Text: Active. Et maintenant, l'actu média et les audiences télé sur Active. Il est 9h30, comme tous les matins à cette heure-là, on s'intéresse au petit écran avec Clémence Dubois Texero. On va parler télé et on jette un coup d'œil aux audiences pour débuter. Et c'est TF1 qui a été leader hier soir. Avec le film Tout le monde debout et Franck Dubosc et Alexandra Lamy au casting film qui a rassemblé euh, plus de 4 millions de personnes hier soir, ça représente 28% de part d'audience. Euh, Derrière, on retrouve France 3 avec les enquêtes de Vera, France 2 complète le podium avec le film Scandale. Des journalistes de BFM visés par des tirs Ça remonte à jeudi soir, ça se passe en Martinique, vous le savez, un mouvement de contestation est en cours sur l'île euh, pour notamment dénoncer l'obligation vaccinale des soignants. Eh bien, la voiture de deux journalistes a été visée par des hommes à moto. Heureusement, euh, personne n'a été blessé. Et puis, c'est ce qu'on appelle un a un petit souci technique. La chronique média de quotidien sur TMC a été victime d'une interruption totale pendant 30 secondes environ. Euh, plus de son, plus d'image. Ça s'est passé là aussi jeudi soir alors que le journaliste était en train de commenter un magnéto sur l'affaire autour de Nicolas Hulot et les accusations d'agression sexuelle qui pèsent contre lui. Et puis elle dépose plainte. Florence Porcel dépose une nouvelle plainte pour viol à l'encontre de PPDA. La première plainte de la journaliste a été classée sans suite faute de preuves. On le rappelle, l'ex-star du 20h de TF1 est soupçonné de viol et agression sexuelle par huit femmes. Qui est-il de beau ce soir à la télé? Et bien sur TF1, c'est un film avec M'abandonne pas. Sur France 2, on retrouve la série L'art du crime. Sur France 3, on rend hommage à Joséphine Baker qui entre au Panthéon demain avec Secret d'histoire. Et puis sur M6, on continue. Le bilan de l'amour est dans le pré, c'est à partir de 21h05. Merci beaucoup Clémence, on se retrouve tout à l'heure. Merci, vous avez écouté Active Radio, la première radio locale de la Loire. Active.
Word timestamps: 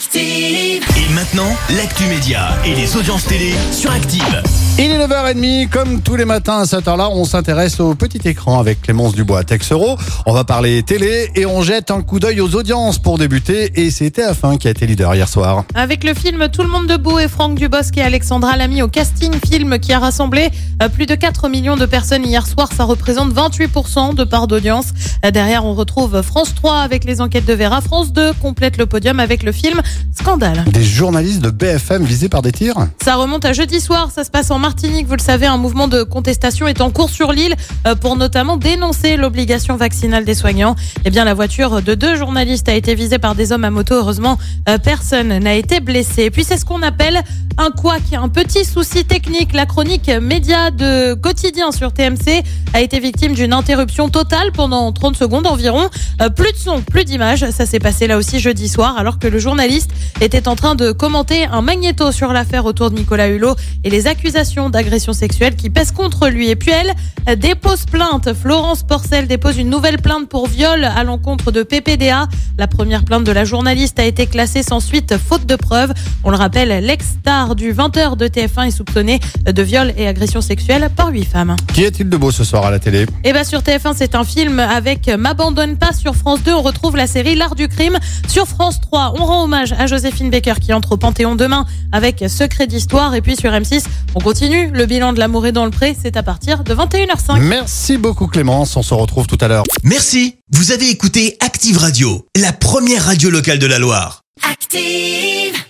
Active. 0.00 0.82
Et 0.96 1.12
maintenant, 1.12 1.54
l'actu 1.76 2.04
média 2.04 2.56
et 2.64 2.74
les 2.74 2.96
audiences 2.96 3.26
télé 3.26 3.52
sur 3.70 3.90
Active. 3.90 4.42
Il 4.78 4.90
est 4.90 5.06
9h30, 5.06 5.68
comme 5.68 6.00
tous 6.00 6.16
les 6.16 6.24
matins 6.24 6.60
à 6.60 6.64
cette 6.64 6.88
heure-là, 6.88 7.10
on 7.10 7.26
s'intéresse 7.26 7.80
au 7.80 7.94
petit 7.94 8.26
écran 8.26 8.58
avec 8.58 8.80
Clémence 8.80 9.14
Dubois 9.14 9.44
Texero. 9.44 9.98
On 10.24 10.32
va 10.32 10.44
parler 10.44 10.82
télé 10.82 11.30
et 11.34 11.44
on 11.44 11.60
jette 11.60 11.90
un 11.90 12.00
coup 12.00 12.18
d'œil 12.18 12.40
aux 12.40 12.54
audiences 12.54 12.98
pour 12.98 13.18
débuter. 13.18 13.72
Et 13.78 13.90
c'est 13.90 14.16
TF1 14.16 14.56
qui 14.56 14.68
a 14.68 14.70
été 14.70 14.86
leader 14.86 15.14
hier 15.14 15.28
soir. 15.28 15.64
Avec 15.74 16.02
le 16.02 16.14
film 16.14 16.48
Tout 16.50 16.62
le 16.62 16.68
monde 16.68 16.86
debout 16.86 17.18
et 17.18 17.28
Franck 17.28 17.56
Dubosc 17.56 17.94
et 17.98 18.02
Alexandra 18.02 18.56
Lamy 18.56 18.80
au 18.80 18.88
casting 18.88 19.34
film 19.46 19.78
qui 19.80 19.92
a 19.92 19.98
rassemblé 19.98 20.48
euh, 20.82 20.88
plus 20.88 21.04
de 21.04 21.14
4 21.14 21.50
millions 21.50 21.76
de 21.76 21.84
personnes 21.84 22.24
hier 22.24 22.46
soir, 22.46 22.70
ça 22.74 22.84
représente 22.84 23.34
28% 23.34 24.14
de 24.14 24.24
part 24.24 24.46
d'audience. 24.46 24.86
Euh, 25.26 25.30
Derrière, 25.30 25.66
on 25.66 25.74
retrouve 25.74 26.22
France 26.22 26.54
3 26.54 26.78
avec 26.78 27.04
les 27.04 27.20
enquêtes 27.20 27.44
de 27.44 27.52
Vera, 27.52 27.82
France 27.82 28.14
2 28.14 28.32
complète 28.40 28.78
le 28.78 28.86
podium 28.86 29.20
avec 29.20 29.42
le 29.42 29.52
film 29.52 29.82
Scandale. 30.14 30.64
Des 30.72 30.84
journalistes 30.84 31.40
de 31.40 31.50
BFM 31.50 32.04
visés 32.04 32.28
par 32.28 32.42
des 32.42 32.52
tirs 32.52 32.76
Ça 33.02 33.16
remonte 33.16 33.44
à 33.44 33.52
jeudi 33.52 33.80
soir, 33.80 34.10
ça 34.14 34.24
se 34.24 34.30
passe 34.30 34.50
en 34.50 34.58
Martinique, 34.58 35.06
vous 35.06 35.14
le 35.14 35.22
savez, 35.22 35.46
un 35.46 35.56
mouvement 35.56 35.88
de 35.88 36.02
contestation 36.02 36.66
est 36.66 36.80
en 36.80 36.90
cours 36.90 37.10
sur 37.10 37.32
l'île 37.32 37.54
euh, 37.86 37.94
pour 37.94 38.16
notamment 38.16 38.56
dénoncer 38.56 39.16
l'obligation 39.16 39.76
vaccinale 39.76 40.24
des 40.24 40.34
soignants. 40.34 40.76
Eh 41.04 41.10
bien, 41.10 41.24
la 41.24 41.34
voiture 41.34 41.82
de 41.82 41.94
deux 41.94 42.16
journalistes 42.16 42.68
a 42.68 42.74
été 42.74 42.94
visée 42.94 43.18
par 43.18 43.34
des 43.34 43.52
hommes 43.52 43.64
à 43.64 43.70
moto. 43.70 43.94
Heureusement, 43.94 44.38
euh, 44.68 44.78
personne 44.78 45.38
n'a 45.38 45.54
été 45.54 45.80
blessé. 45.80 46.24
Et 46.24 46.30
puis, 46.30 46.44
c'est 46.44 46.56
ce 46.56 46.64
qu'on 46.64 46.82
appelle 46.82 47.22
un 47.60 47.70
a 47.82 48.20
un 48.22 48.28
petit 48.28 48.64
souci 48.64 49.04
technique. 49.04 49.52
La 49.52 49.66
chronique 49.66 50.08
média 50.08 50.70
de 50.70 51.14
quotidien 51.14 51.72
sur 51.72 51.92
TMC 51.92 52.42
a 52.72 52.80
été 52.80 53.00
victime 53.00 53.34
d'une 53.34 53.52
interruption 53.52 54.08
totale 54.08 54.52
pendant 54.52 54.92
30 54.92 55.16
secondes 55.16 55.46
environ. 55.46 55.88
Euh, 56.22 56.30
plus 56.30 56.52
de 56.52 56.56
son, 56.56 56.80
plus 56.80 57.04
d'image. 57.04 57.48
Ça 57.50 57.66
s'est 57.66 57.78
passé 57.78 58.06
là 58.06 58.16
aussi 58.16 58.40
jeudi 58.40 58.68
soir 58.68 58.96
alors 58.96 59.18
que 59.18 59.26
le 59.26 59.38
journaliste 59.38 59.79
était 60.20 60.48
en 60.48 60.56
train 60.56 60.74
de 60.74 60.92
commenter 60.92 61.44
un 61.44 61.62
magnéto 61.62 62.12
sur 62.12 62.32
l'affaire 62.32 62.64
autour 62.64 62.90
de 62.90 62.96
Nicolas 62.96 63.28
Hulot 63.28 63.54
et 63.84 63.90
les 63.90 64.06
accusations 64.06 64.70
d'agression 64.70 65.12
sexuelle 65.12 65.56
qui 65.56 65.70
pèsent 65.70 65.92
contre 65.92 66.28
lui. 66.28 66.50
Et 66.50 66.56
puis 66.56 66.72
elle 66.72 66.94
dépose 67.38 67.84
plainte. 67.84 68.32
Florence 68.34 68.82
Porcel 68.82 69.26
dépose 69.26 69.58
une 69.58 69.70
nouvelle 69.70 69.98
plainte 69.98 70.28
pour 70.28 70.46
viol 70.46 70.84
à 70.84 71.04
l'encontre 71.04 71.52
de 71.52 71.62
PPDA. 71.62 72.28
La 72.58 72.66
première 72.66 73.04
plainte 73.04 73.24
de 73.24 73.32
la 73.32 73.44
journaliste 73.44 73.98
a 73.98 74.04
été 74.04 74.26
classée 74.26 74.62
sans 74.62 74.80
suite 74.80 75.14
faute 75.16 75.46
de 75.46 75.56
preuves. 75.56 75.92
On 76.24 76.30
le 76.30 76.36
rappelle, 76.36 76.84
l'ex-star 76.84 77.54
du 77.54 77.72
20h 77.72 78.16
de 78.16 78.26
TF1 78.26 78.68
est 78.68 78.70
soupçonné 78.70 79.20
de 79.44 79.62
viol 79.62 79.92
et 79.96 80.06
agression 80.06 80.40
sexuelle 80.40 80.88
par 80.94 81.08
huit 81.08 81.24
femmes. 81.24 81.56
Qui 81.72 81.84
est-il 81.84 82.08
de 82.08 82.16
beau 82.16 82.30
ce 82.30 82.44
soir 82.44 82.66
à 82.66 82.70
la 82.70 82.78
télé? 82.78 83.06
Et 83.24 83.32
bien 83.32 83.44
sur 83.44 83.60
TF1, 83.60 83.94
c'est 83.96 84.14
un 84.14 84.24
film 84.24 84.58
avec 84.58 85.08
M'abandonne 85.08 85.76
pas. 85.76 85.92
Sur 85.92 86.14
France 86.14 86.42
2, 86.42 86.52
on 86.52 86.62
retrouve 86.62 86.96
la 86.96 87.06
série 87.06 87.34
L'art 87.34 87.54
du 87.54 87.68
crime. 87.68 87.98
Sur 88.28 88.46
France 88.46 88.80
3, 88.80 89.14
on 89.18 89.24
rend 89.24 89.46
hommage 89.70 89.80
à 89.80 89.86
Joséphine 89.86 90.30
Baker 90.30 90.54
qui 90.60 90.72
entre 90.72 90.92
au 90.92 90.96
Panthéon 90.96 91.36
demain 91.36 91.66
avec 91.92 92.24
Secret 92.28 92.66
d'histoire. 92.66 93.14
Et 93.14 93.20
puis 93.20 93.36
sur 93.36 93.50
M6, 93.50 93.84
on 94.14 94.20
continue. 94.20 94.70
Le 94.72 94.86
bilan 94.86 95.12
de 95.12 95.18
l'amour 95.18 95.46
est 95.46 95.52
dans 95.52 95.64
le 95.64 95.70
pré, 95.70 95.96
c'est 96.00 96.16
à 96.16 96.22
partir 96.22 96.64
de 96.64 96.74
21h05. 96.74 97.40
Merci 97.40 97.96
beaucoup 97.96 98.26
Clémence, 98.26 98.76
on 98.76 98.82
se 98.82 98.94
retrouve 98.94 99.26
tout 99.26 99.38
à 99.40 99.48
l'heure. 99.48 99.64
Merci, 99.82 100.36
vous 100.52 100.72
avez 100.72 100.88
écouté 100.88 101.36
Active 101.40 101.78
Radio, 101.78 102.26
la 102.36 102.52
première 102.52 103.04
radio 103.04 103.30
locale 103.30 103.58
de 103.58 103.66
la 103.66 103.78
Loire. 103.78 104.22
Active. 104.50 105.60